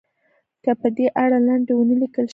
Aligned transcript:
که 0.63 0.71
په 0.81 0.87
دې 0.95 1.05
اړه 1.23 1.37
لنډۍ 1.47 1.73
ونه 1.75 1.95
لیکل 2.01 2.25
شي. 2.27 2.29